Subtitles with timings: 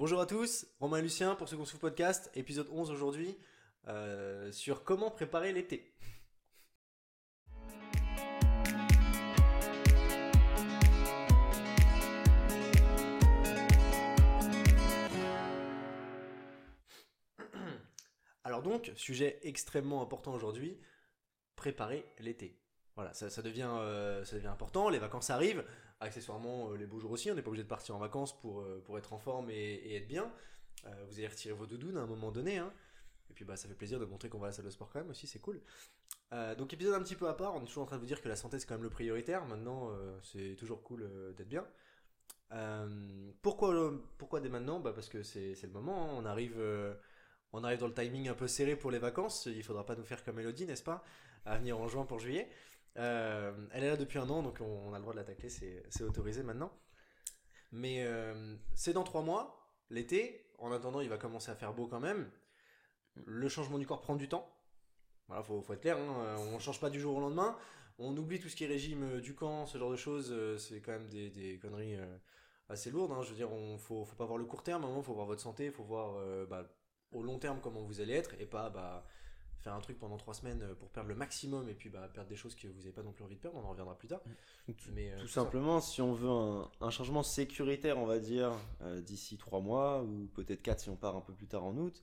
[0.00, 3.36] Bonjour à tous, Romain et Lucien pour ce qu'on podcast, épisode 11 aujourd'hui,
[3.86, 5.92] euh, sur comment préparer l'été.
[18.42, 20.80] Alors donc, sujet extrêmement important aujourd'hui,
[21.56, 22.58] préparer l'été.
[22.96, 25.62] Voilà, ça, ça devient, euh, ça devient important, les vacances arrivent,
[26.00, 28.60] accessoirement euh, les beaux jours aussi, on n'est pas obligé de partir en vacances pour,
[28.60, 30.32] euh, pour être en forme et, être bien.
[30.86, 32.72] Euh, vous allez retirer vos doudounes à un moment donné, hein.
[33.30, 34.90] et puis bah, ça fait plaisir de montrer qu'on va à la salle de sport
[34.90, 35.60] quand même aussi, c'est cool.
[36.58, 38.22] Donc épisode un petit peu à part, on est toujours en train de vous dire
[38.22, 39.90] que la santé c'est quand même le prioritaire, maintenant
[40.22, 41.66] c'est toujours cool d'être bien.
[43.42, 44.78] Pourquoi, pourquoi dès maintenant?
[44.78, 46.14] Bah Parce que c'est le moment, hein.
[46.16, 46.56] on arrive...
[47.52, 49.46] on arrive dans le timing un peu serré pour les vacances.
[49.46, 51.02] Il faudra pas nous faire comme Elodie, n'est-ce pas?
[51.46, 52.48] À venir en juin pour juillet.
[52.96, 55.48] Euh, elle est là depuis un an, donc on, a le droit de la tacler,
[55.48, 56.72] c'est autorisé maintenant.
[57.72, 60.46] Mais euh, c'est dans trois mois, l'été.
[60.58, 62.30] En attendant, il va commencer à faire beau quand même.
[63.14, 64.48] Le changement du corps prend du temps.
[65.28, 65.96] Voilà, faut, être clair.
[65.96, 66.36] Hein.
[66.52, 67.56] On change pas du jour au lendemain.
[68.02, 70.32] On oublie tout ce qui est régime euh, du camp, ce genre de choses.
[70.32, 72.18] euh, C'est quand même des, conneries euh,
[72.68, 73.12] assez lourdes.
[73.12, 73.22] hein.
[73.22, 74.82] Je veux dire, on faut, faut pas voir le court terme.
[74.82, 75.70] À un moment, faut voir votre santé.
[75.70, 76.66] Faut voir euh, bah,
[77.12, 79.06] au long terme comment vous allez être et pas bah,
[79.60, 82.28] faire un truc pendant trois semaines euh, pour perdre le maximum et puis bah, perdre
[82.28, 83.58] des choses que vous n'avez pas non plus envie de perdre.
[83.58, 84.20] On en reviendra plus tard.
[84.94, 85.42] Mais, euh, Tout ça.
[85.42, 88.52] simplement, si on veut un, un changement sécuritaire, on va dire,
[88.82, 91.76] euh, d'ici trois mois, ou peut-être quatre si on part un peu plus tard en
[91.76, 92.02] août,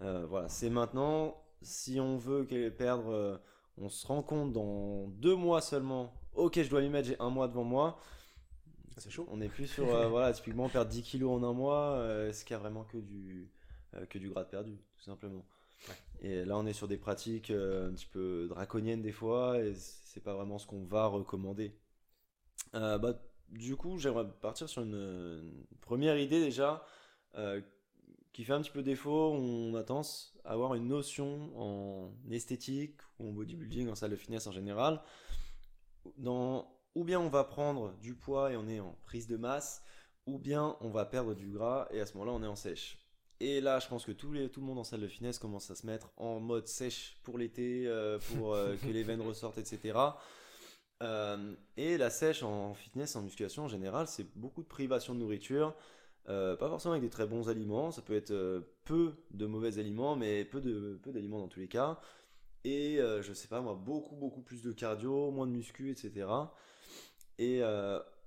[0.00, 1.42] euh, voilà, c'est maintenant.
[1.62, 3.38] Si on veut perdre, euh,
[3.78, 7.30] on se rend compte dans deux mois seulement, ok, je dois m'y mettre, j'ai un
[7.30, 7.98] mois devant moi.
[8.98, 9.26] C'est chaud.
[9.30, 12.44] On n'est plus sur, euh, voilà, typiquement perdre 10 kilos en un mois, euh, est-ce
[12.44, 13.50] qu'il y a vraiment que du,
[13.94, 15.44] euh, que du gras de perdu, tout simplement.
[16.20, 19.74] Et là, on est sur des pratiques euh, un petit peu draconiennes des fois, et
[19.74, 21.76] c'est pas vraiment ce qu'on va recommander.
[22.74, 26.84] Euh, bah, du coup, j'aimerais partir sur une, première idée déjà
[27.36, 27.60] euh,
[28.32, 29.32] qui fait un petit peu défaut.
[29.32, 34.16] On a tendance à avoir une notion en esthétique ou en bodybuilding, en salle de
[34.16, 35.02] fitness en général.
[36.18, 39.82] Dans, ou bien on va prendre du poids et on est en prise de masse,
[40.26, 43.05] ou bien on va perdre du gras et à ce moment-là on est en sèche.
[43.40, 45.86] Et là, je pense que tout le monde en salle de fitness commence à se
[45.86, 49.98] mettre en mode sèche pour l'été, euh, pour euh, que les veines ressortent, etc.
[51.02, 55.20] Euh, et la sèche en fitness, en musculation en général, c'est beaucoup de privation de
[55.20, 55.74] nourriture.
[56.24, 58.34] Pas forcément avec des très bons aliments, ça peut être
[58.84, 62.00] peu de mauvais aliments, mais peu de peu d'aliments dans tous les cas.
[62.64, 66.26] Et je sais pas moi, beaucoup beaucoup plus de cardio, moins de muscu, etc.
[67.38, 67.62] Et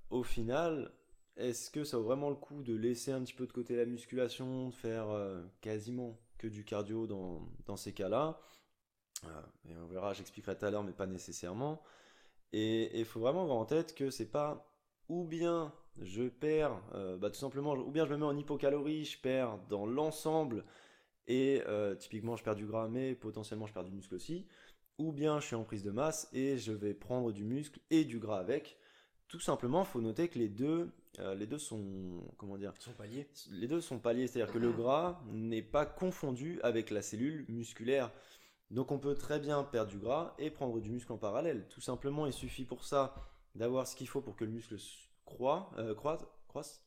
[0.08, 0.90] au final,
[1.36, 3.86] est-ce que ça vaut vraiment le coup de laisser un petit peu de côté la
[3.86, 8.40] musculation, de faire euh, quasiment que du cardio dans, ces cas-là?
[9.24, 11.82] Euh, Et on verra, j'expliquerai tout à l'heure, mais pas nécessairement.
[12.52, 14.66] Et il faut vraiment avoir en tête que c'est pas
[15.08, 19.04] ou bien je perds, euh, bah, tout simplement, ou bien je me mets en hypocalorie,
[19.04, 20.64] je perds dans l'ensemble
[21.26, 21.62] et
[22.00, 24.46] typiquement je perds du gras, mais potentiellement je perds du muscle aussi,
[24.98, 28.04] ou bien je suis en prise de masse et je vais prendre du muscle et
[28.04, 28.79] du gras avec.
[29.30, 33.26] Tout simplement, faut noter que les deux, euh, les deux sont, comment dire, sont paliers.
[33.50, 38.10] les deux sont paliers, c'est-à-dire que le gras n'est pas confondu avec la cellule musculaire.
[38.70, 41.66] Donc on peut très bien perdre du gras et prendre du muscle en parallèle.
[41.70, 43.14] Tout simplement, il suffit pour ça
[43.54, 44.76] d'avoir ce qu'il faut pour que le muscle
[45.24, 46.84] croît, euh, croise, croisse.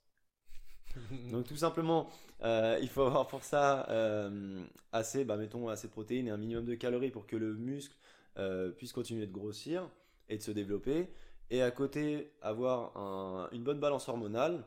[1.31, 2.09] Donc tout simplement,
[2.43, 6.37] euh, il faut avoir pour ça euh, assez, bah, mettons, assez de protéines et un
[6.37, 7.95] minimum de calories pour que le muscle
[8.37, 9.89] euh, puisse continuer de grossir
[10.29, 11.09] et de se développer.
[11.49, 14.65] Et à côté, avoir un- une bonne balance hormonale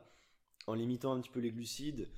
[0.67, 2.09] en limitant un petit peu les glucides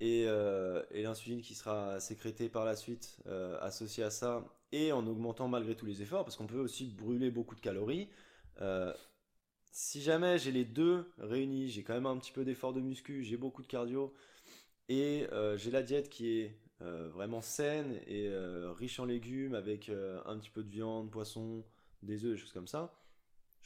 [0.00, 5.06] et, euh, l'insuline qui sera sécrétée par la suite euh, associée à ça et en
[5.06, 8.08] augmentant malgré tous les efforts parce qu'on peut aussi brûler beaucoup de calories.
[8.60, 8.92] Euh,
[9.72, 13.24] si jamais j'ai les deux réunis, j'ai quand même un petit peu d'effort de muscu,
[13.24, 14.14] j'ai beaucoup de cardio
[14.88, 18.30] et j'ai la diète qui est vraiment saine et
[18.78, 21.64] riche en légumes avec un petit peu de viande, poisson,
[22.02, 22.94] des œufs, des choses comme ça,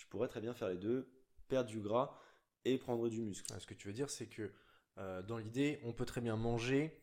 [0.00, 1.08] je pourrais très bien faire les deux,
[1.48, 2.18] perdre du gras
[2.64, 3.52] et prendre du muscle.
[3.54, 4.50] Ah, Ce que tu veux dire, c'est que
[4.98, 6.96] euh, dans l'idée, on peut très bien manger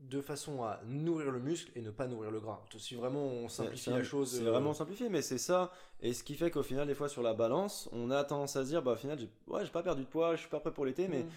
[0.00, 2.64] de façon à nourrir le muscle et ne pas nourrir le gras.
[2.78, 4.36] Si vraiment on simplifie la chose.
[4.38, 5.72] C'est euh, vraiment simplifié, mais c'est ça.
[6.00, 8.62] Et ce qui fait qu'au final, des fois, sur la balance, on a tendance à
[8.62, 10.72] se dire, bah, au final, j'ai ouais, pas perdu de poids, je suis pas prêt
[10.72, 11.28] pour l'été, mais Mm.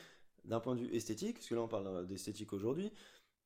[0.46, 2.92] d'un point de vue esthétique, parce que là, on parle euh, d'esthétique aujourd'hui,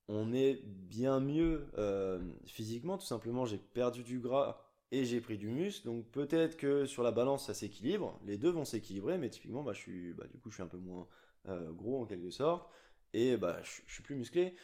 [0.09, 2.97] on est bien mieux euh, physiquement.
[2.97, 4.64] Tout simplement, j'ai perdu du gras
[4.99, 5.85] et j'ai pris du muscle.
[5.85, 8.19] Donc, peut-être que sur la balance, ça s'équilibre.
[8.25, 10.67] Les deux vont s'équilibrer, mais typiquement, bah, je suis, bah, du coup, je suis un
[10.67, 11.07] peu moins
[11.47, 12.69] euh, gros en quelque sorte.
[13.13, 14.55] Et bah, je, je suis plus musclé.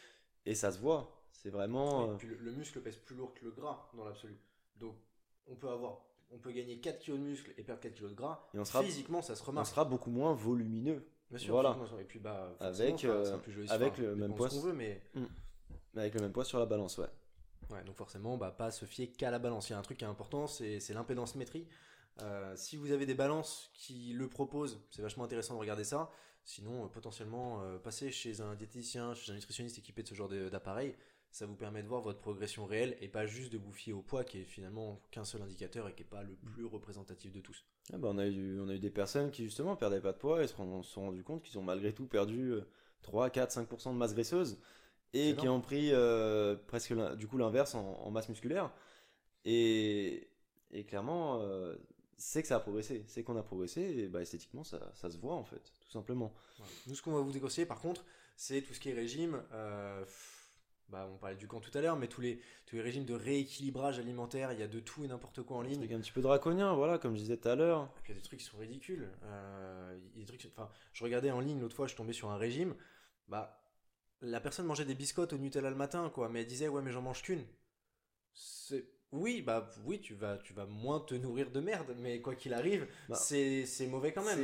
[0.46, 1.22] Et ça se voit.
[1.32, 2.10] C'est vraiment.
[2.10, 4.36] Euh, puis le, le muscle pèse plus lourd que le gras dans l'absolu.
[4.78, 4.94] Donc
[5.48, 6.00] on peut avoir,
[6.30, 8.48] on peut gagner 4 kg de muscle et perdre 4 kg de gras.
[8.54, 9.66] Et on sera- Physiquement, ça se on remarque.
[9.68, 11.02] sera beaucoup moins volumineux.
[11.30, 11.76] Bien sûr, Voilà.
[12.00, 13.38] et puis bah, Avec, ça- ça
[14.02, 14.48] le même poids.
[14.48, 15.00] veut, mais
[15.96, 17.06] Avec le même poids sur la balance, ouais.
[17.70, 19.70] Ouais, donc forcément, bah, pas se fier qu'à la balance.
[19.70, 21.66] Il y a un truc qui est important, c'est l'impédance métrie.
[22.20, 26.10] Euh, si vous avez des balances qui le proposent, c'est vachement intéressant de regarder ça.
[26.44, 30.28] Sinon, euh, potentiellement, euh, passer chez un diététicien, chez un nutritionniste équipé de ce genre
[30.28, 30.94] d'appareil,
[31.30, 34.02] ça vous permet de voir votre progression réelle et pas juste de vous fier au
[34.02, 37.40] poids qui est finalement qu'un seul indicateur et qui n'est pas le plus représentatif de
[37.40, 37.64] tous.
[37.92, 40.18] Ah bah, on, a eu, on a eu des personnes qui justement perdaient pas de
[40.18, 42.68] poids et se sont, se sont rendu compte qu'ils ont malgré tout perdu euh,
[43.00, 44.58] 3, 4, 5% de masse graisseuse
[45.12, 48.70] et C'est qui ont pris euh, presque du coup l'inverse en, en masse musculaire.
[49.44, 50.28] Et,
[50.70, 51.74] et clairement, euh,
[52.16, 55.18] c'est que ça a progressé, c'est qu'on a progressé et bah, esthétiquement ça, ça se
[55.18, 56.32] voit en fait, tout simplement.
[56.86, 58.04] Nous, ce qu'on va vous déconseiller, par contre,
[58.36, 59.42] c'est tout ce qui est régime.
[59.52, 60.04] euh,
[60.88, 63.14] bah, on parlait du camp tout à l'heure, mais tous les, tous les régimes de
[63.14, 65.78] rééquilibrage alimentaire, il y a de tout et n'importe quoi en ligne.
[65.78, 67.90] truc un petit peu draconien, voilà, comme je disais tout à l'heure.
[68.04, 69.08] Il y a des trucs qui sont ridicules.
[69.24, 72.12] Euh, il y a des trucs, enfin, je regardais en ligne l'autre fois, je tombais
[72.12, 72.74] sur un régime.
[73.26, 73.61] Bah,
[74.22, 76.92] la personne mangeait des biscottes au Nutella le matin, quoi, mais elle disait ouais, mais
[76.92, 77.44] j'en mange qu'une.
[78.34, 82.34] C'est oui, bah oui, tu vas, tu vas moins te nourrir de merde, mais quoi
[82.34, 84.38] qu'il arrive, Bah, c'est c'est mauvais quand même.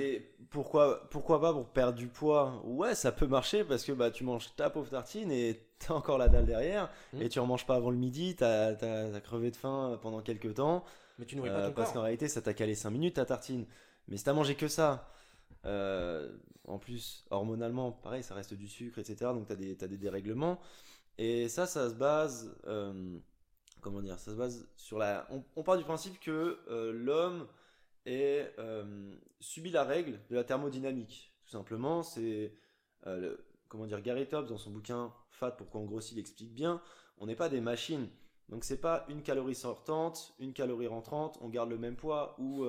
[0.51, 2.61] Pourquoi pourquoi pas pour perdre du poids?
[2.65, 6.19] Ouais, ça peut marcher parce que bah tu manges ta pauvre tartine et t'as encore
[6.19, 7.23] la dalle derrière Mhm.
[7.23, 10.55] et tu en manges pas avant le midi, t'as as, crevé de faim pendant quelques
[10.55, 10.85] temps
[11.19, 13.25] Mais tu nourris euh, pas ton parce qu'en réalité ça t'a calé 5 minutes ta
[13.27, 13.67] tartine.
[14.09, 15.11] Mais si t'as mangé que ça,
[15.69, 16.33] euh,
[16.69, 19.17] en plus hormonalement pareil ça reste du sucre etc.
[19.33, 20.59] Donc des t'as des dérèglements
[21.19, 23.19] et ça ça se base euh,
[23.81, 27.47] comment dire ça se base sur la on, part du principe que euh, l'homme
[28.07, 32.53] euh, subit la règle de la thermodynamique tout simplement c'est
[33.69, 36.83] comment dire Gary Tobbs dans son bouquin Fat pourquoi on grossit il explique bien
[37.19, 38.09] on n'est pas des machines
[38.49, 42.67] donc c'est pas une calorie sortante une calorie rentrante on garde le même poids ou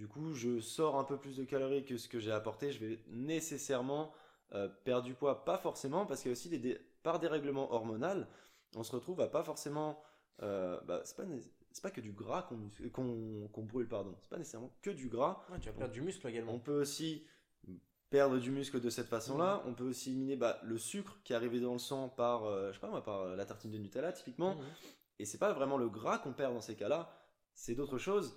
[0.00, 2.78] du coup je sors un peu plus de calories que ce que j'ai apporté je
[2.84, 4.12] vais nécessairement
[4.54, 7.70] euh, perdre du poids pas forcément parce qu'il y a aussi des, dé- par dérèglement
[7.72, 8.26] hormonal
[8.76, 10.02] on se retrouve à pas forcément
[10.42, 11.24] euh, bah, c'est pas
[11.72, 15.42] c'est pas que du gras qu'on qu'on brûle pardon c'est pas nécessairement que du gras
[15.52, 16.52] Ouais, tu vas perdre du muscle également.
[16.54, 17.26] on peut aussi
[18.08, 19.62] perdre du muscle de cette façon-là.
[19.66, 22.70] On peut aussi éliminer bah, le sucre qui est arrivé dans le sang par, euh,
[22.70, 24.56] je sais pas moi, par euh, la tartine de Nutella typiquement.
[24.56, 24.64] Mhm.
[25.20, 27.12] Et c'est pas vraiment le gras qu'on perd dans ces cas-là,
[27.54, 28.36] c'est d'autres choses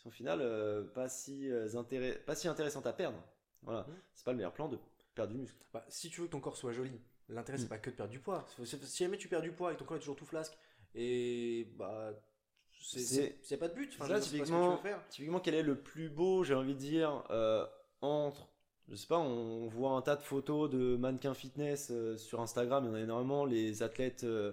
[0.00, 3.22] qui sont au final euh, pas, si, euh, intéré- pas si intéressantes à perdre.
[3.62, 3.94] Voilà, Mhm.
[4.14, 4.78] c'est pas le meilleur plan de
[5.14, 5.58] perdre du muscle.
[5.74, 6.98] Bah, si tu veux que ton corps soit joli,
[7.28, 7.68] l'intérêt c'est Mm.
[7.68, 8.46] pas que de perdre du poids.
[8.64, 10.56] Si jamais tu perds du poids et ton corps est toujours tout flasque,
[10.94, 12.12] et bah.
[12.82, 13.94] C'est pas de but.
[14.00, 15.06] Enfin, que typiquement, faire.
[15.10, 17.66] typiquement, quel est le plus beau, j'ai envie de dire, euh,
[18.00, 18.48] entre,
[18.88, 22.84] je sais pas, on voit un tas de photos de mannequins fitness euh, sur Instagram,
[22.84, 24.52] il y en a énormément, les athlètes euh,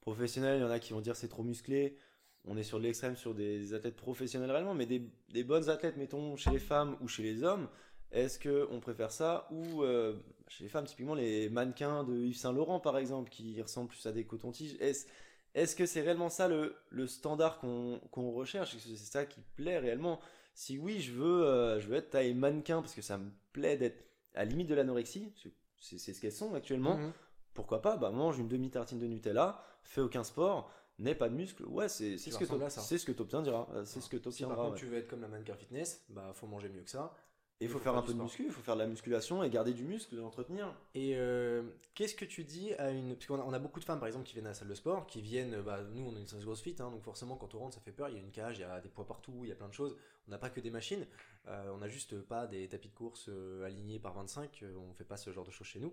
[0.00, 1.96] professionnels, il y en a qui vont dire c'est trop musclé,
[2.46, 5.96] on est sur de l'extrême sur des athlètes professionnels réellement, mais des, des bonnes athlètes,
[5.96, 7.68] mettons, chez les femmes ou chez les hommes,
[8.12, 10.14] est-ce que on préfère ça ou euh,
[10.48, 14.06] chez les femmes, typiquement les mannequins de Yves Saint Laurent par exemple, qui ressemblent plus
[14.06, 15.06] à des cotons-tiges, est-ce
[15.54, 19.24] est-ce que c'est réellement ça le, le standard qu'on qu'on recherche Est-ce que c'est ça
[19.24, 20.20] qui plaît réellement?
[20.54, 23.76] Si oui, je veux, euh, je veux être taille mannequin parce que ça me plaît
[23.76, 24.04] d'être
[24.34, 25.32] à la limite de l'anorexie,
[25.80, 26.96] c'est ce qu'elles sont actuellement.
[26.96, 27.12] Mhm.
[27.54, 31.64] Pourquoi pas bah, Mange une demi-tartine de Nutella, fais aucun sport, n'aie pas de muscle.
[31.66, 33.68] Ouais, c'est ce que c'est ce que t'obtiendras.
[33.74, 34.56] euh, C'est ce que Si par t'obtiendras.
[34.66, 37.14] contre tu veux être comme la mannequin fitness, bah faut manger mieux que ça.
[37.60, 39.44] Et il faut faut faire un peu de muscu, il faut faire de la musculation
[39.44, 40.74] et garder du muscle, l'entretenir.
[40.94, 41.62] Et euh,
[41.94, 43.14] qu'est-ce que tu dis à une.
[43.14, 44.66] Parce qu'on a, on a beaucoup de femmes par exemple qui viennent à la salle
[44.68, 45.62] de sport, qui viennent.
[45.62, 47.80] Bah, nous on a une salle de CrossFit, hein, donc forcément quand on rentre ça
[47.80, 48.08] fait peur.
[48.08, 49.68] Il y a une cage, il y a des poids partout, il y a plein
[49.68, 49.96] de choses.
[50.26, 51.06] On n'a pas que des machines,
[51.46, 54.92] euh, on n'a juste pas des tapis de course euh, alignés par 25, euh, on
[54.94, 55.92] fait pas ce genre de choses chez nous.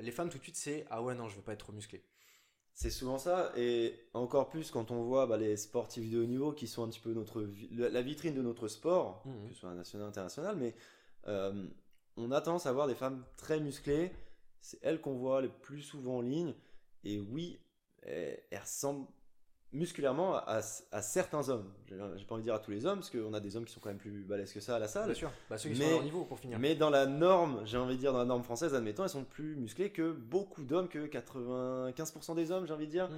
[0.00, 2.02] Les femmes tout de suite c'est Ah ouais, non, je veux pas être trop musclé.
[2.78, 6.52] C'est souvent ça, et encore plus quand on voit bah, les sportifs de haut niveau
[6.52, 9.48] qui sont un petit peu notre la vitrine de notre sport, Mhm.
[9.48, 10.74] que ce soit national, international, mais
[11.26, 11.66] euh,
[12.18, 14.12] on a tendance à voir des femmes très musclées,
[14.60, 16.52] c'est elles qu'on voit le plus souvent en ligne,
[17.02, 17.58] et oui,
[18.02, 19.06] elles, elles ressemblent
[19.72, 20.60] musculairement à,
[20.92, 21.70] à certains hommes.
[21.88, 23.72] J'ai pas envie de dire à tous les hommes, parce qu'on a des hommes qui
[23.72, 25.78] sont quand même plus balèzes que ça à la salle, Bien sûr, bah, ceux qui
[25.78, 26.58] Mais- sont à leur niveau pour finir.
[26.58, 29.24] mais dans la norme, j'ai envie de dire, dans la norme française, admettons, elles sont
[29.24, 33.08] plus musclées que beaucoup d'hommes, que 95% des hommes, j'ai envie de dire.
[33.08, 33.16] Mhm.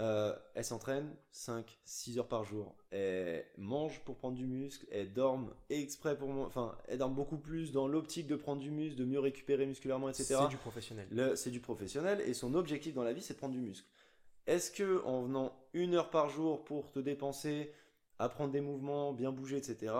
[0.00, 2.74] Euh, elles s'entraînent 5-6 heures par jour.
[2.90, 4.84] Elles mangent pour prendre du muscle.
[4.90, 6.30] Elles dorment exprès pour.
[6.30, 10.08] Enfin, elles dorment beaucoup plus dans l'optique de prendre du muscle, de mieux récupérer musculairement,
[10.08, 10.34] etc.
[10.40, 11.06] C'est du professionnel.
[11.12, 13.86] Le- C'est du professionnel et son objectif dans la vie, c'est de prendre du muscle.
[14.46, 17.72] Est-ce que en venant une heure par jour pour te dépenser,
[18.18, 19.94] apprendre des mouvements, bien bouger, etc.,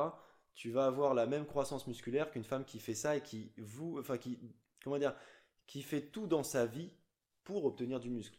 [0.55, 3.99] tu vas avoir la même croissance musculaire qu'une femme qui fait ça et qui vous,
[3.99, 4.39] enfin qui,
[4.85, 5.15] comment dire,
[5.67, 6.93] qui fait tout dans sa vie
[7.43, 8.39] pour obtenir du muscle?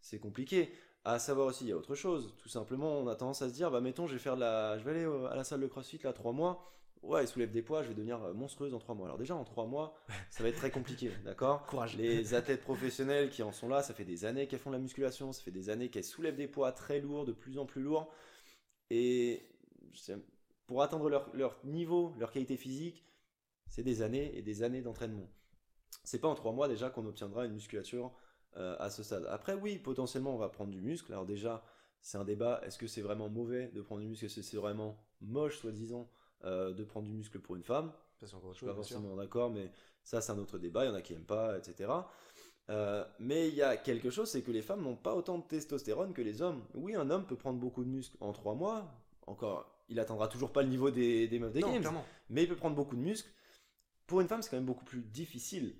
[0.00, 0.72] C'est compliqué.
[1.04, 2.34] À savoir aussi, il y a autre chose.
[2.38, 4.84] Tout simplement, on a tendance à se dire, bah mettons, je vais faire la, je
[4.84, 6.70] vais aller à la salle de CrossFit là trois mois.
[7.02, 9.06] Ouais, soulève des poids, je vais devenir euh, monstrueuse en trois mois.
[9.06, 9.94] Alors déjà, en trois mois,
[10.30, 11.96] ça va être très compliqué, d'accord Courage.
[11.96, 14.80] Les athlètes professionnels qui en sont là, ça fait des années qu'elles font de la
[14.82, 17.82] musculation, ça fait des années qu'elles soulèvent des poids très lourds, de plus en plus
[17.82, 18.12] lourds.
[18.90, 19.46] Et
[20.66, 23.04] pour atteindre leur, leur niveau, leur qualité physique,
[23.68, 25.28] c'est des années et des années d'entraînement.
[26.04, 28.12] C'est pas en trois mois déjà qu'on obtiendra une musculature
[28.56, 29.26] euh, à ce stade.
[29.30, 31.12] Après, oui, potentiellement, on va prendre du muscle.
[31.12, 31.64] Alors déjà,
[32.02, 32.60] c'est un débat.
[32.64, 34.24] Est-ce que c'est vraiment mauvais de prendre du muscle?
[34.24, 36.10] Est-ce que c'est vraiment moche, soi-disant,
[36.44, 38.74] euh, de prendre du muscle pour une femme Ça, c'est encore autre Je suis pas
[38.74, 39.70] chose, forcément d'accord, mais
[40.02, 40.84] ça, c'est un autre débat.
[40.84, 41.90] Il y en a qui aiment pas, etc.
[42.70, 45.44] Euh, mais il y a quelque chose, c'est que les femmes n'ont pas autant de
[45.44, 46.62] testostérone que les hommes.
[46.74, 48.90] Oui, un homme peut prendre beaucoup de muscles en trois mois.
[49.26, 52.04] Encore, il atteindra toujours pas le niveau des, des meufs des Non, games, clairement.
[52.28, 53.30] mais il peut prendre beaucoup de muscles.
[54.06, 55.74] Pour une femme, c'est quand même beaucoup plus difficile.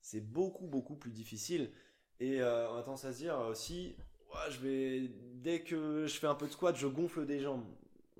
[0.00, 1.70] C'est beaucoup, beaucoup plus difficile.
[2.18, 3.94] Et euh, on a tendance à se dire aussi,
[4.32, 7.64] ouais, je vais, dès que je fais un peu de squat, je gonfle des jambes.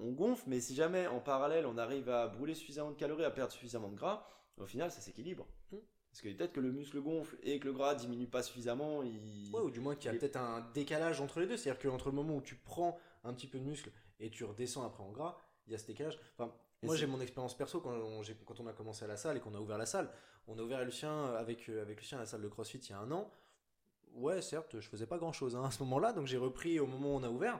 [0.02, 3.30] On gonfle, mais si jamais en parallèle on arrive à brûler suffisamment de calories, à
[3.30, 4.26] perdre suffisamment de gras,
[4.58, 5.46] au final ça s'équilibre.
[5.70, 5.78] Hmm.
[6.12, 9.02] Parce que peut-être que le muscle gonfle et que le gras diminue pas suffisamment.
[9.02, 9.50] Il...
[9.54, 11.56] Ouais, ou du moins qu'il y a peut-être un décalage entre les deux.
[11.56, 13.90] C'est-à-dire qu'entre le moment où tu prends un petit peu de muscle
[14.20, 16.18] et tu redescends après en gras, il y a ce décalage.
[16.36, 19.16] Enfin, Et moi j'ai mon expérience perso quand on, quand on a commencé à la
[19.16, 20.10] salle et qu'on a ouvert la salle.
[20.48, 22.98] On a ouvert Lucien avec, euh, avec Lucien la salle de CrossFit il y a
[22.98, 23.30] un an.
[24.14, 27.14] Ouais, certes, je faisais pas grand chose à ce moment-là, donc j'ai repris au moment
[27.14, 27.58] où on a ouvert.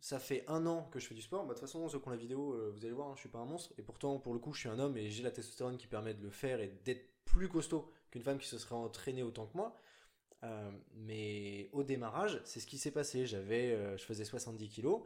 [0.00, 1.42] Ça fait un an que je fais du sport.
[1.42, 3.20] Bah, de toute façon, ceux qui ont la vidéo, euh, vous allez voir, hein, je
[3.20, 3.72] suis pas un monstre.
[3.78, 6.14] Et pourtant, pour le coup, je suis un homme et j'ai la testostérone qui permet
[6.14, 9.56] de le faire et d'être plus costaud qu'une femme qui se serait entraînée autant que
[9.56, 9.76] moi.
[10.44, 13.26] Euh, mais au démarrage, c'est ce qui s'est passé.
[13.26, 15.02] J'avais, euh, je faisais 70 kilos.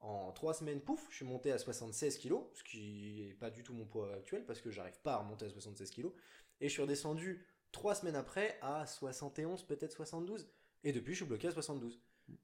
[0.00, 3.62] En 3 semaines, pouf, je suis monté à 76 kilos, ce qui est pas du
[3.62, 6.12] tout mon poids actuel parce que j'arrive pas à remonter à 76 kilos.
[6.60, 10.50] Et je suis redescendu 3 semaines après à 71, peut-être 72.
[10.84, 11.98] Et depuis, je suis bloqué à 72.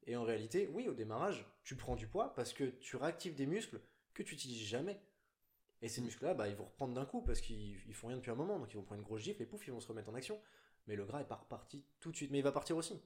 [0.07, 3.47] Et en réalité, oui, au démarrage, tu prends du poids parce que tu réactives des
[3.47, 3.81] muscles
[4.15, 5.01] que tu n'utilises jamais.
[5.83, 8.31] Et ces muscles-là, bah, ils vont reprendre d'un coup parce qu'ils ils font rien depuis
[8.31, 10.11] un moment, donc ils vont prendre une grosse gifle et pouf, ils vont se remettre
[10.11, 10.39] en action.
[10.87, 13.01] Mais le gras est pas reparti tout de suite, mais il va partir aussi.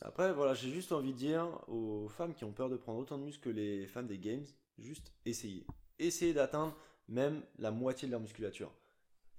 [0.00, 3.18] Après, voilà, j'ai juste envie de dire aux femmes qui ont peur de prendre autant
[3.18, 4.44] de muscles que les femmes des games,
[4.78, 5.66] juste essayez.
[5.98, 6.76] Essayez d'atteindre
[7.08, 8.72] même la moitié de leur musculature.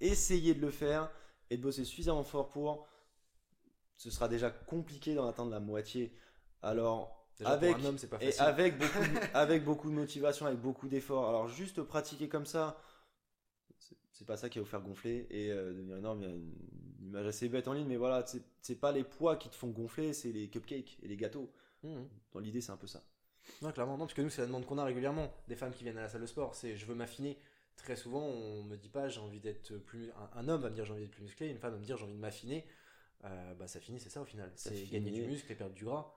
[0.00, 1.10] Essayez de le faire
[1.50, 2.86] et de bosser suffisamment fort pour.
[3.96, 6.14] Ce sera déjà compliqué d'en atteindre la moitié.
[6.64, 8.42] Alors, Déjà, avec, pour un homme, c'est pas et facile.
[8.42, 11.28] avec beaucoup, de, avec beaucoup de motivation, avec beaucoup d'efforts.
[11.28, 12.80] Alors, juste pratiquer comme ça,
[14.12, 16.22] c'est- pas ça qui va vous faire gonfler et euh, devenir énorme.
[16.22, 16.54] Il y a une,
[17.00, 18.24] une image assez bête en ligne, mais voilà,
[18.62, 21.52] c'est pas les poids qui te font gonfler, c'est les cupcakes et les gâteaux.
[21.82, 22.08] Mhm.
[22.32, 23.02] Dans l'idée, c'est un peu ça.
[23.60, 25.84] Non, clairement, non, parce que nous, c'est la demande qu'on a régulièrement des femmes qui
[25.84, 26.54] viennent à la salle de sport.
[26.54, 27.38] C'est je veux m'affiner.
[27.76, 30.10] Très souvent, on me dit pas j'ai envie d'être plus.
[30.12, 31.84] Un, un homme va me dire j'ai envie d'être plus musclé, une femme va me
[31.84, 32.64] dire j'ai envie de m'affiner.
[33.24, 34.50] Euh, bah, ça finit, c'est ça au final.
[34.54, 36.14] C'est gagner du muscle et perdre du gras.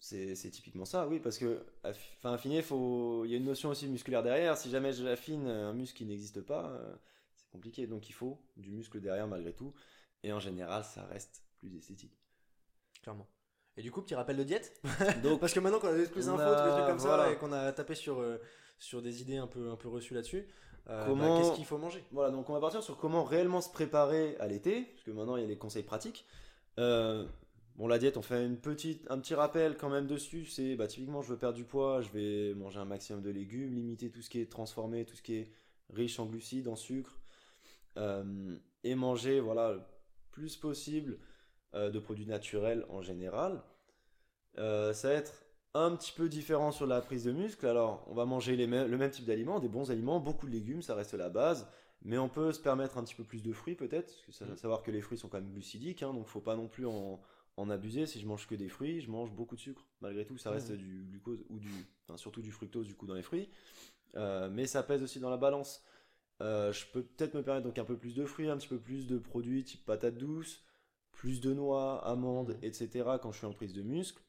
[0.00, 3.24] C'est typiquement ça, oui, parce que enfin, affiner, faut...
[3.24, 4.56] il y a une notion aussi musculaire derrière.
[4.56, 6.94] Si jamais j'affine un muscle qui n'existe pas, euh,
[7.34, 7.86] c'est compliqué.
[7.86, 9.74] Donc il faut du muscle derrière malgré tout.
[10.22, 12.16] Et en général, ça reste plus esthétique.
[13.02, 13.26] Clairement.
[13.76, 14.80] Et du coup, petit rappel de diète
[15.22, 17.24] Donc, Parce que maintenant qu'on a des plus d'infos, des trucs comme voilà.
[17.26, 18.38] ça, et qu'on a tapé sur, euh,
[18.78, 20.48] sur des idées un peu, un peu reçues là-dessus,
[20.88, 22.04] euh, Comment- bah, qu'est-ce qu'il faut manger?
[22.10, 25.36] Voilà, donc on va partir sur comment réellement se préparer à l'été, parce que maintenant
[25.36, 26.26] il y a les conseils pratiques.
[26.78, 27.26] Euh,
[27.78, 30.44] bon, la diète, on fait une petite, un petit rappel quand même dessus.
[30.44, 33.74] C'est bah, typiquement, je veux perdre du poids, je vais manger un maximum de légumes,
[33.74, 35.50] limiter tout ce qui est transformé, tout ce qui est
[35.90, 37.18] riche en glucides, en sucre,
[37.96, 39.80] euh, et manger voilà le
[40.32, 41.18] plus possible
[41.74, 43.62] euh, de produits naturels en général.
[44.58, 45.44] Euh, ça va être
[45.74, 47.66] un petit peu différent sur la prise de muscle.
[47.66, 50.52] Alors, on va manger les mêmes- le même type d'aliments, des bons aliments, beaucoup de
[50.52, 51.68] légumes, ça reste la base.
[52.02, 54.44] Mais on peut se permettre un petit peu plus de fruits peut-être, parce que ça
[54.46, 54.56] Mhm.
[54.56, 57.20] savoir que les fruits sont quand même glucidiques, hein, donc faut pas non plus en,
[57.58, 58.06] en abuser.
[58.06, 59.84] Si je mange que des fruits, je mange beaucoup de sucre.
[60.00, 60.76] Malgré tout, ça reste Mhm.
[60.76, 61.70] du glucose ou du,
[62.06, 63.48] enfin, surtout du fructose du coup dans les fruits.
[64.16, 65.84] Euh, mais ça pèse aussi dans la balance.
[66.40, 68.78] Euh, je peux peut-être me permettre donc un peu plus de fruits, un petit peu
[68.78, 70.62] plus de produits type patates douces,
[71.12, 72.58] plus de noix, amandes, Mhm.
[72.64, 73.04] etc.
[73.20, 74.22] quand je suis en prise de muscle.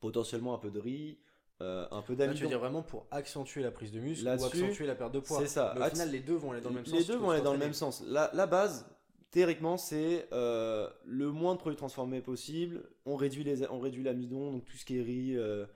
[0.00, 1.18] Potentiellement un peu de riz,
[1.62, 2.48] euh, un peu Là, tu veux d'amidon.
[2.48, 5.46] dire vraiment pour accentuer la prise de muscle ou accentuer la perte de poids c'est
[5.46, 5.72] ça.
[5.74, 6.98] Mais au Acc- final, les deux vont aller dans le même sens.
[6.98, 8.02] Les deux vont aller dans le même sens.
[8.06, 8.86] La, la base,
[9.34, 12.88] théoriquement, c'est euh, le moins de produits transformés possible.
[13.04, 15.66] On réduit, les, on réduit l'amidon, donc tout ce qui est riz, euh,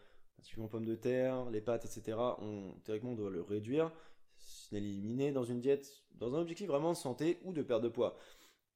[0.43, 2.17] typiquement pommes de terre, les pâtes, etc.
[2.41, 3.91] On, théoriquement, on doit le réduire,
[4.71, 8.17] l'éliminer dans une diète, dans un objectif vraiment de santé ou de perte de poids.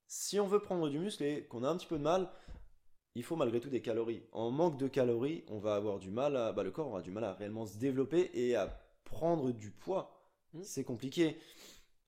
[0.05, 2.29] Si on veut prendre du muscle et qu'on a un petit peu de mal,
[3.15, 4.23] il faut malgré tout des calories.
[4.33, 7.11] En manque de calories, on va avoir du mal à, bah, le corps aura du
[7.11, 10.19] mal à réellement se développer et à prendre du poids.
[10.51, 10.63] Mm.
[10.63, 11.37] C'est compliqué.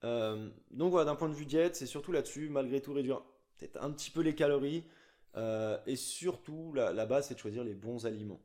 [0.06, 3.22] Euh, donc voilà, d'un point de vue diète, c'est surtout là-dessus, malgré tout, réduire
[3.58, 4.84] peut-être un petit peu les calories.
[5.36, 8.40] euh, et surtout, la, base, c'est de choisir les bons aliments.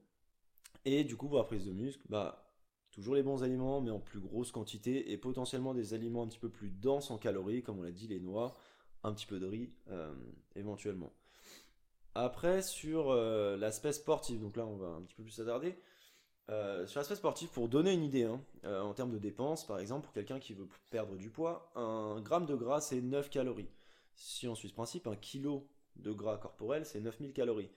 [0.84, 2.50] Et du coup, pour la prise de muscle, bah,
[2.90, 6.38] toujours les bons aliments, mais en plus grosse quantité, et potentiellement des aliments un petit
[6.38, 8.56] peu plus denses en calories, comme on l'a dit, les noix,
[9.04, 10.12] un petit peu de riz, euh,
[10.56, 11.12] éventuellement.
[12.14, 15.76] Après, sur l'aspect sportif, donc là on va un petit peu plus s'attarder.
[16.50, 20.04] Euh, sur l'aspect sportif, pour donner une idée, hein, en termes de dépenses, par exemple,
[20.04, 23.70] pour quelqu'un qui veut perdre du poids, un gramme de gras c'est 9 calories.
[24.14, 27.70] Si on suit ce principe, un kilo de gras corporel c'est 9000 calories.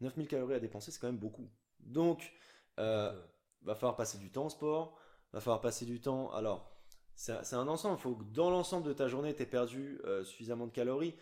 [0.00, 1.48] 9000 calories à dépenser, c'est quand même beaucoup.
[1.80, 2.32] Donc,
[2.78, 3.12] euh,
[3.62, 4.98] va falloir passer du temps au sport,
[5.32, 6.32] va falloir passer du temps.
[6.32, 6.70] Alors,
[7.14, 7.96] c'est un ensemble.
[7.98, 11.14] Il faut que dans l'ensemble de ta journée, tu aies perdu euh, suffisamment de calories.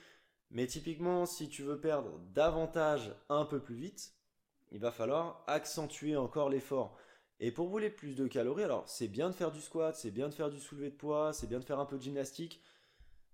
[0.50, 4.12] Mais typiquement, si tu veux perdre davantage un peu plus vite,
[4.75, 6.97] il va falloir accentuer encore l'effort.
[7.38, 10.28] Et pour brûler plus de calories, alors c'est bien de faire du squat, c'est bien
[10.28, 12.61] de faire du soulevé de poids, c'est bien de faire un peu de gymnastique.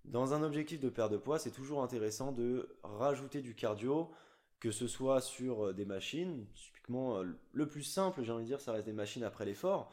[0.04, 4.11] Dans un objectif de perte de poids, c'est toujours intéressant de rajouter du cardio,
[4.61, 8.49] que ce soit sur euh, des machines, typiquement euh, le plus simple, j'ai envie de
[8.49, 9.90] dire, ça reste des machines après l'effort.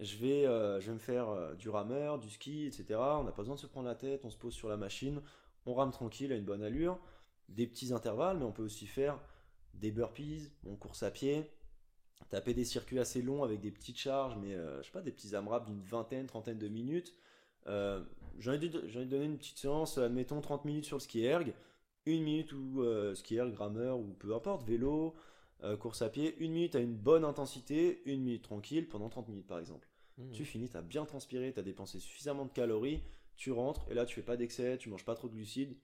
[0.00, 2.98] Je vais, euh, je vais me faire du rameur, du ski, etc.
[2.98, 5.22] On n'a pas besoin de se prendre la tête, on se pose sur la machine,
[5.66, 6.98] on rame tranquille à une bonne allure,
[7.48, 9.20] des petits intervalles, mais on peut aussi faire
[9.80, 11.50] des burpees, on course à pied,
[12.28, 15.34] taper des circuits assez longs avec des petites charges, mais je sais pas, des petits
[15.34, 17.14] AMRAP d'une vingtaine, trentaine de minutes.
[17.66, 21.52] j'ai envie, de donner une petite séance, admettons 30 minutes sur le ski erg,
[22.06, 25.14] une minute ou euh, skier, grammeur ou peu importe, vélo,
[25.62, 29.28] euh, course à pied, une minute à une bonne intensité, une minute tranquille pendant 30
[29.28, 29.88] minutes par exemple.
[30.18, 30.30] Mmh.
[30.32, 33.02] Tu finis, tu as bien transpiré, tu as dépensé suffisamment de calories,
[33.36, 35.76] tu rentres et là tu fais pas d'excès, tu manges pas trop de glucides.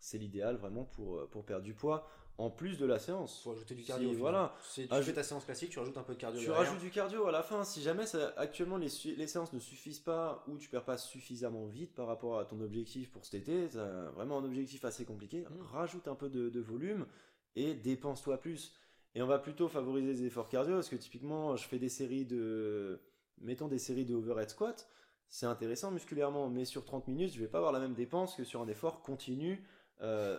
[0.00, 3.40] C'est l'idéal vraiment pour, euh, pour perdre du poids en plus de la séance.
[3.42, 4.12] Faut ajouter du cardio.
[4.12, 4.54] voilà.
[4.74, 6.40] tu fais ta séance classique, tu rajoutes un peu de cardio.
[6.40, 7.64] Tu rajoutes du cardio à la fin.
[7.64, 8.04] Si jamais
[8.36, 12.38] actuellement les, les, séances ne suffisent pas ou tu perds pas suffisamment vite par rapport
[12.38, 13.78] à ton objectif pour cet été, c'est
[14.14, 15.40] vraiment un objectif assez compliqué.
[15.42, 15.62] Mm.
[15.72, 17.06] Rajoute un peu de, volume
[17.54, 18.74] et dépense-toi plus.
[19.14, 22.26] Et on va plutôt favoriser les efforts cardio parce que typiquement, je fais des séries
[22.26, 23.00] de,
[23.40, 24.88] mettons des séries de overhead squat.
[25.28, 28.44] C'est intéressant musculairement, mais sur 30 minutes, je vais pas avoir la même dépense que
[28.44, 29.64] sur un effort continu.
[30.02, 30.38] Euh,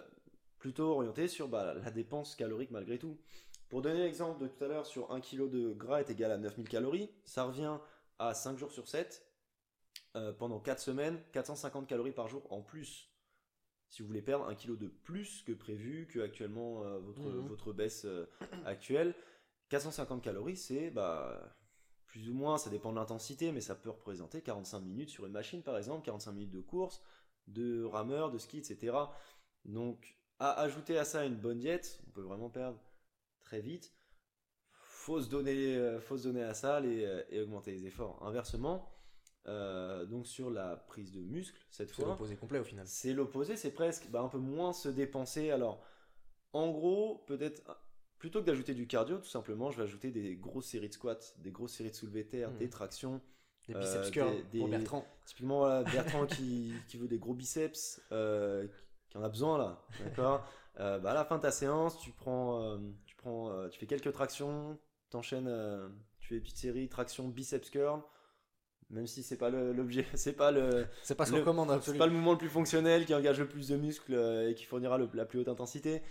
[0.59, 3.17] plutôt orienté sur bah, la dépense calorique malgré tout.
[3.69, 6.37] Pour donner l'exemple de tout à l'heure sur 1 kg de gras est égal à
[6.37, 7.77] 9000 calories, ça revient
[8.17, 9.25] à 5 jours sur 7,
[10.15, 13.11] euh, pendant 4 semaines, 450 calories par jour en plus.
[13.89, 17.47] Si vous voulez perdre 1 kg de plus que prévu, que actuellement euh, votre, mhm.
[17.47, 18.25] votre baisse euh,
[18.65, 19.13] actuelle,
[19.69, 21.55] 450 calories, c'est bah,
[22.05, 25.33] plus ou moins, ça dépend de l'intensité, mais ça peut représenter 45 minutes sur une
[25.33, 27.01] machine par exemple, 45 minutes de course,
[27.47, 28.95] de rameur, de ski, etc.
[29.65, 32.79] Donc à ajouter à ça une bonne diète, on peut vraiment perdre
[33.41, 33.93] très vite.
[34.71, 38.21] Faut se donner, euh, faut se donner à ça euh, et, augmenter les efforts.
[38.25, 38.91] Inversement,
[39.47, 42.03] euh, donc sur la prise de muscle, cette fois.
[42.03, 42.85] C'est l'opposé complet au final.
[42.87, 45.51] C'est l'opposé, c'est presque bah, un peu moins se dépenser.
[45.51, 45.81] Alors,
[46.53, 47.63] en gros, peut-être
[48.19, 51.17] plutôt que d'ajouter du cardio, tout simplement, je vais ajouter des grosses séries de squats,
[51.37, 52.57] des grosses séries de soulevés de terre, hmm.
[52.57, 53.21] des tractions.
[53.67, 55.05] Des biceps curls pour Bertrand.
[55.25, 58.01] Typiquement, Bertrand qui, qui, veut des gros biceps,
[59.09, 60.45] qui en a besoin là, d'accord?
[60.79, 63.79] Euh, bah, À la fin de ta séance, tu prends, euh, tu prends, euh, tu
[63.79, 64.77] fais quelques tractions,
[65.09, 65.51] t'enchaînes,
[66.19, 68.01] tu fais une petite série traction biceps curl.
[68.91, 72.05] Même si c'est pas l'objet, c'est pas le, c'est pas ce qu'on commande C'est pas
[72.05, 74.13] le mouvement le plus fonctionnel qui engage le plus de muscles
[74.47, 76.03] et qui fournira la plus haute intensité.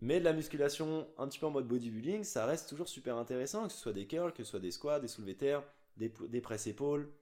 [0.00, 3.66] Mais de la musculation un petit peu en mode bodybuilding, ça reste toujours super intéressant,
[3.66, 5.62] que ce soit des curls, que ce soit des squats, des soulevés terre,
[5.98, 7.12] des, des presses épaules,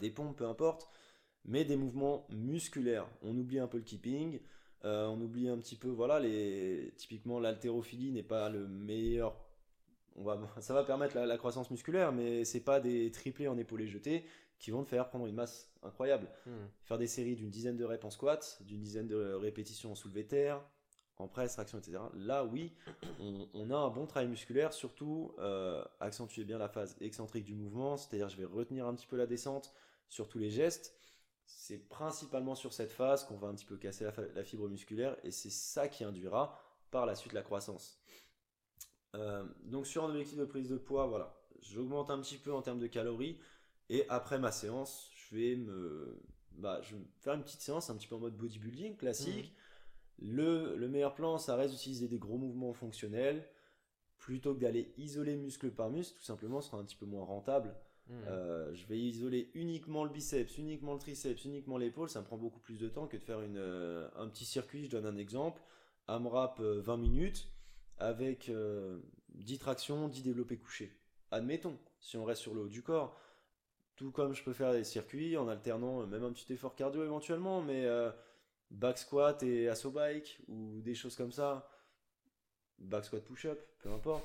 [0.00, 0.88] des pompes, peu importe
[1.44, 3.08] mais des mouvements musculaires.
[3.22, 4.40] On oublie un peu le keeping,
[4.84, 9.36] euh, on oublie un petit peu, voilà, les, typiquement l'haltérophilie n'est pas le meilleur.
[10.16, 13.88] On va, ça va permettre la, croissance musculaire, mais c'est pas des triplés en épaulés
[13.88, 14.24] jetés
[14.58, 16.28] qui vont te faire prendre une masse incroyable.
[16.46, 16.66] Hmm.
[16.84, 20.26] Faire des séries d'une dizaine de reps en squat, d'une dizaine de répétitions en soulevé
[20.26, 20.60] terre,
[21.18, 21.98] en presse, traction, etc.
[22.14, 22.72] Là, oui,
[23.54, 27.96] on, a un bon travail musculaire, surtout euh, accentuer bien la phase excentrique du mouvement,
[27.96, 29.72] c'est-à-dire je vais retenir un petit peu la descente
[30.08, 30.97] sur tous les gestes
[31.48, 35.30] c'est principalement sur cette phase qu'on va un petit peu casser la, fibre musculaire et
[35.30, 37.98] c'est ça qui induira par la suite la croissance.
[39.14, 42.60] Euh, donc sur un objectif de prise de poids, voilà, j'augmente un petit peu en
[42.60, 43.38] termes de calories
[43.88, 47.96] et après ma séance, je vais me, bah, je vais faire une petite séance un
[47.96, 49.52] petit peu en mode bodybuilding classique.
[50.18, 50.26] Mmh.
[50.30, 53.48] Le, le, meilleur plan, ça reste d'utiliser des gros mouvements fonctionnels
[54.18, 56.18] plutôt que d'aller isoler muscle par muscle.
[56.18, 57.74] Tout simplement, ce sera un petit peu moins rentable.
[58.08, 58.14] Hmm.
[58.28, 62.08] Euh, je vais isoler uniquement le biceps, uniquement le triceps, uniquement l'épaule.
[62.08, 64.84] Ça me prend beaucoup plus de temps que de faire euh, un petit circuit.
[64.84, 65.60] Je donne un exemple.
[66.06, 67.48] AMRAP 20 euh, minutes
[67.98, 68.50] avec
[69.34, 70.92] 10 tractions, 10 développés couchés.
[71.30, 73.18] Admettons, si on reste sur le haut du corps.
[73.96, 77.60] Tout comme je peux faire des circuits en alternant même un petit effort cardio éventuellement,
[77.60, 77.84] mais
[78.70, 81.68] back squat et asso bike ou des choses comme ça
[82.78, 84.24] back squat push-up, peu importe.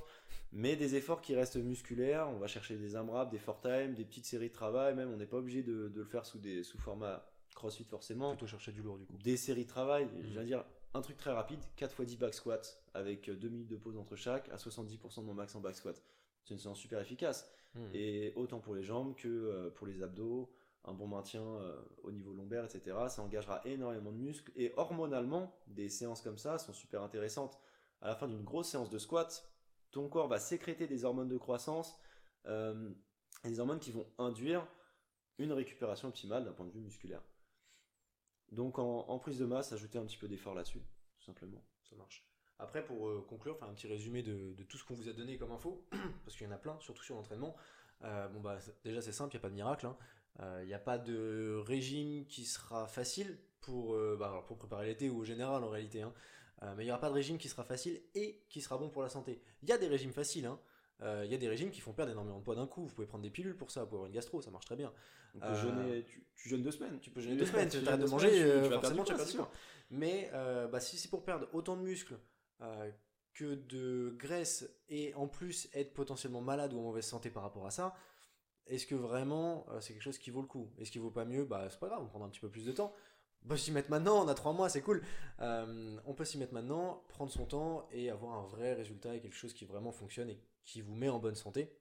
[0.51, 2.29] Mais des efforts qui restent musculaires.
[2.29, 4.93] On va chercher des AMRAP, des four time, des petites séries de travail.
[4.95, 8.31] Même, on n'est pas obligé de, le faire sous, des, sous format CrossFit forcément.
[8.31, 9.17] Plutôt chercher du lourd du coup.
[9.23, 10.05] Des séries de travail.
[10.05, 10.09] Mmh.
[10.23, 10.63] Je veux dire,
[10.93, 14.15] un truc très rapide 4 x 10 back squat avec 2 minutes de pause entre
[14.15, 16.01] chaque à 70% de mon max en back squat.
[16.43, 17.49] C'est une séance super efficace.
[17.73, 17.79] Mmh.
[17.93, 20.51] Et autant pour les jambes que euh, pour les abdos,
[20.85, 22.95] un bon maintien euh, au niveau lombaire, etc.
[23.07, 24.51] Ça engagera énormément de muscles.
[24.55, 27.57] Et hormonalement, des séances comme ça sont super intéressantes.
[28.03, 29.49] À la fin d'une grosse séance de squat,
[29.91, 31.99] ton corps va sécréter des hormones de croissance,
[32.45, 32.91] euh,
[33.43, 34.67] des hormones qui vont induire
[35.39, 37.23] une récupération optimale d'un point de vue musculaire.
[38.51, 40.83] Donc en, prise de masse, ajouter un petit peu d'effort là-dessus,
[41.17, 41.65] tout simplement.
[41.89, 42.23] Ça marche.
[42.59, 45.39] Après, pour euh, conclure, faire un petit résumé de, tout ce qu'on vous a donné
[45.39, 45.87] comme info,
[46.23, 47.55] parce qu'il y en a plein, surtout sur l'entraînement.
[48.01, 49.87] bon bah déjà c'est simple, il n'y a pas de miracle.
[49.87, 49.97] Hein.
[50.39, 54.87] Il euh, n'y a pas de régime qui sera facile pour, euh, bah, pour préparer
[54.87, 56.01] l'été ou au général en réalité.
[56.01, 56.13] Hein.
[56.63, 58.89] Euh, mais il n'y aura pas de régime qui sera facile et qui sera bon
[58.89, 59.41] pour la santé.
[59.61, 60.45] Il y a des régimes faciles.
[60.45, 60.59] Hein.
[61.01, 62.85] Il y a des régimes qui font perdre énormément de poids d'un coup.
[62.85, 64.93] Vous pouvez prendre des pilules pour ça, pour avoir une gastro, ça marche très bien.
[66.35, 66.97] tu, jeûnes deux semaines.
[67.01, 69.51] Tu peux jeûner deux semaines, tu arrêtes de manger, tu, vas forcément tu vas
[69.89, 72.17] Mais bah, si c'est pour perdre autant de muscles
[73.33, 77.65] que de graisse et en plus être potentiellement malade ou en mauvaise santé par rapport
[77.65, 77.95] à ça,
[78.67, 80.71] est-ce que vraiment euh, c'est quelque chose qui vaut le coup?
[80.77, 81.43] Est-ce qu'il vaut pas mieux?
[81.43, 82.93] Bah c'est pas grave, on prendra un petit peu plus de temps.
[83.45, 85.01] On peut s'y mettre maintenant, on a trois mois, c'est cool.
[85.41, 89.19] Euh, on peut s'y mettre maintenant, prendre son temps et avoir un vrai résultat et
[89.19, 91.75] quelque chose qui vraiment fonctionne et qui vous met en bonne santé.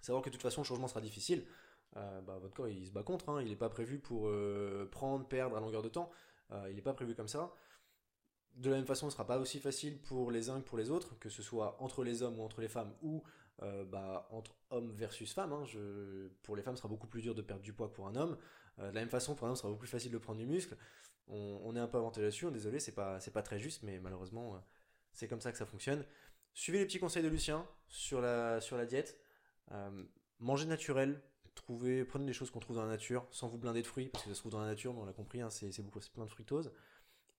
[0.00, 1.44] Savoir que de toute façon le changement sera difficile.
[1.96, 3.42] Euh, bah, votre corps il se bat contre, hein.
[3.42, 4.30] il n'est pas prévu pour
[4.90, 6.10] prendre, perdre à longueur de temps.
[6.68, 7.52] il n'est pas prévu comme ça.
[8.54, 10.90] De la même façon, ce sera pas aussi facile pour les uns que pour les
[10.90, 13.22] autres, que ce soit entre les hommes ou entre les femmes ou
[13.62, 15.52] euh, bah, entre hommes versus femmes.
[15.52, 15.64] Hein,
[16.42, 18.16] pour les femmes, ce sera beaucoup plus dur de perdre du poids que pour un
[18.16, 18.36] homme.
[18.78, 20.38] Euh, de la même façon, pour un homme, ce sera beaucoup plus facile de prendre
[20.38, 20.76] du muscle.
[21.28, 22.50] On, est un peu avantagé là-dessus.
[22.50, 24.58] Désolé, c'est pas, c'est pas très juste, mais malheureusement, euh,
[25.12, 26.04] c'est comme ça que ça fonctionne.
[26.52, 29.18] Suivez les petits conseils de Lucien sur la, sur la diète.
[30.40, 31.22] mangez naturel.
[31.54, 34.24] Trouvez, prenez des choses qu'on trouve dans la nature, sans vous blinder de fruits, parce
[34.24, 36.24] que ça se trouve dans la nature, mais on l'a compris, hein, c'est, beaucoup, plein
[36.24, 36.72] de fructose.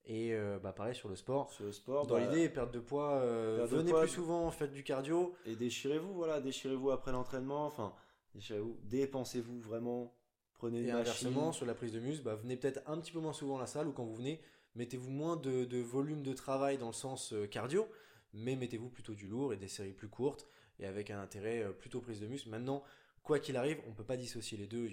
[0.05, 1.51] Et euh, bah pareil sur le sport.
[1.51, 2.05] Sur le sport.
[2.07, 5.33] Dans bah, l'idée, perte de poids, euh, venez plus souvent, faites du cardio.
[5.45, 7.65] Et déchirez-vous, voilà, déchirez-vous après l'entraînement.
[7.65, 7.93] Enfin,
[8.35, 10.13] déchirez-vous, dépensez-vous vraiment.
[10.53, 13.19] Prenez une Et inversement, sur la prise de muscle, bah, venez peut-être un petit peu
[13.19, 14.41] moins souvent à la salle ou quand vous venez,
[14.75, 17.87] mettez-vous moins de, de, volume de travail dans le sens euh, cardio,
[18.33, 20.47] mais mettez-vous plutôt du lourd et des séries plus courtes
[20.79, 22.49] et avec un intérêt plutôt prise de muscle.
[22.49, 22.83] Maintenant,
[23.23, 24.89] quoi qu'il arrive, on peut pas dissocier les deux.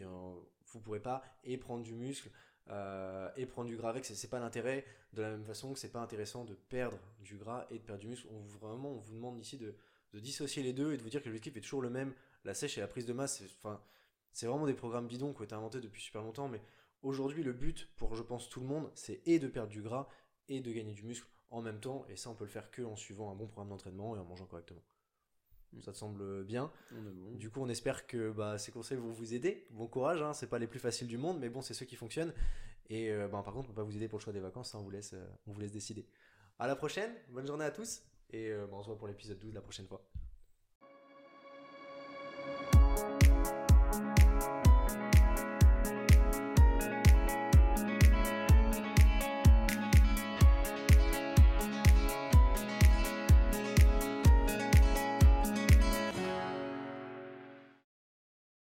[0.67, 2.31] Vous pourrez pas et prendre du muscle
[2.71, 4.85] euh, et prendre du gras avec, c'est pas l'intérêt.
[5.13, 8.01] De la même façon que c'est pas intéressant de perdre du gras et de perdre
[8.01, 8.29] du muscle.
[8.31, 9.75] On vous, vraiment, on vous demande ici de,
[10.15, 12.15] dissocier les deux et de vous dire que l'objectif est toujours le même.
[12.45, 13.81] La sèche et la prise de masse, enfin,
[14.33, 16.49] c'est vraiment des programmes bidons qui ont été inventés depuis super longtemps.
[16.49, 16.63] Mais
[17.03, 20.09] aujourd'hui, le but pour, je pense, tout le monde, c'est et de perdre du gras
[20.49, 22.05] et de gagner du muscle en même temps.
[22.09, 24.25] Et ça, on peut le faire que en suivant un bon programme d'entraînement et en
[24.25, 24.83] mangeant correctement.
[25.81, 26.73] Ça te semble bien.
[27.35, 29.67] Du coup, on espère que bah, ces conseils vont vous aider.
[29.71, 31.95] Bon courage, hein, c'est pas les plus faciles du monde, mais bon, c'est ceux qui
[31.95, 32.35] fonctionnent.
[32.89, 34.75] Et euh, bah, par contre, on peut pas vous aider pour le choix des vacances,
[34.75, 36.07] on, vous laisse, euh, on vous laisse décider.
[36.59, 39.39] À la prochaine, bonne journée à tous, et euh, bah, on se voit pour l'épisode
[39.39, 40.05] 12 la prochaine fois.